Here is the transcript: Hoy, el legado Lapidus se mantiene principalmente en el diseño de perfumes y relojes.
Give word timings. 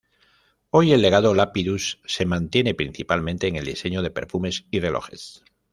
Hoy, 0.71 0.93
el 0.93 1.03
legado 1.03 1.35
Lapidus 1.35 2.01
se 2.07 2.25
mantiene 2.25 2.73
principalmente 2.73 3.45
en 3.47 3.55
el 3.55 3.65
diseño 3.65 4.01
de 4.01 4.09
perfumes 4.09 4.65
y 4.71 4.79
relojes. 4.79 5.43